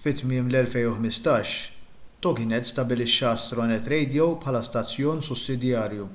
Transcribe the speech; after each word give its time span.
fi 0.00 0.10
tmiem 0.20 0.50
l-2015 0.54 1.54
toginet 2.26 2.68
stabbilixxa 2.72 3.32
astronet 3.38 3.90
radio 3.96 4.28
bħala 4.44 4.62
stazzjon 4.68 5.26
sussidjarju 5.32 6.12